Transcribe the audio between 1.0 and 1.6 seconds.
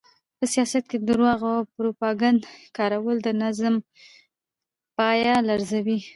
درواغو